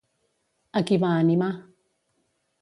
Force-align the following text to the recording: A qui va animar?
A 0.81 0.83
qui 0.87 0.97
va 1.03 1.11
animar? 1.19 1.51